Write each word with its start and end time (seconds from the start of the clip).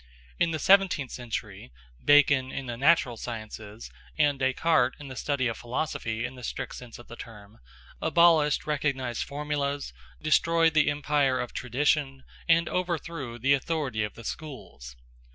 In 0.39 0.49
the 0.49 0.57
seventeenth 0.57 1.11
century, 1.11 1.71
Bacon 2.03 2.51
in 2.51 2.65
the 2.65 2.75
natural 2.75 3.17
sciences, 3.17 3.91
and 4.17 4.39
Descartes 4.39 4.95
in 4.99 5.09
the 5.09 5.15
study 5.15 5.45
of 5.45 5.59
philosophy 5.59 6.25
in 6.25 6.33
the 6.33 6.43
strict 6.43 6.73
sense 6.73 6.97
of 6.97 7.07
the 7.07 7.15
term, 7.15 7.59
abolished 8.01 8.65
recognized 8.65 9.23
formulas, 9.23 9.93
destroyed 10.19 10.73
the 10.73 10.89
empire 10.89 11.39
of 11.39 11.53
tradition, 11.53 12.23
and 12.49 12.67
overthrew 12.67 13.37
the 13.37 13.53
authority 13.53 14.03
of 14.03 14.15
the 14.15 14.23
schools. 14.23 14.95